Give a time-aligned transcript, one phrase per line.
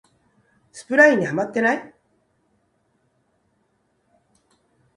[0.71, 1.93] スプラインにハマってない